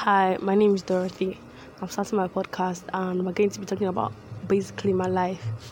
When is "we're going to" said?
3.24-3.60